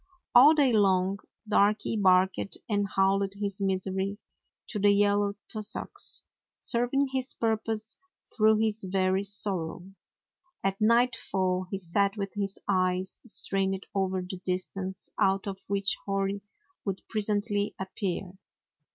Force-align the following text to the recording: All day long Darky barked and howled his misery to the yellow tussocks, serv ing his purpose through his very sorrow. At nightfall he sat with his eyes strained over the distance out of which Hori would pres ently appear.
All 0.33 0.55
day 0.55 0.73
long 0.73 1.19
Darky 1.47 1.95
barked 1.95 2.57
and 2.67 2.87
howled 2.95 3.35
his 3.35 3.61
misery 3.61 4.17
to 4.69 4.79
the 4.79 4.89
yellow 4.89 5.35
tussocks, 5.47 6.23
serv 6.59 6.89
ing 6.91 7.09
his 7.09 7.35
purpose 7.35 7.97
through 8.35 8.57
his 8.57 8.83
very 8.83 9.21
sorrow. 9.21 9.91
At 10.63 10.81
nightfall 10.81 11.67
he 11.69 11.77
sat 11.77 12.17
with 12.17 12.33
his 12.33 12.57
eyes 12.67 13.21
strained 13.27 13.85
over 13.93 14.23
the 14.23 14.37
distance 14.37 15.11
out 15.19 15.45
of 15.45 15.61
which 15.67 15.95
Hori 16.07 16.41
would 16.83 17.03
pres 17.07 17.27
ently 17.27 17.75
appear. 17.77 18.39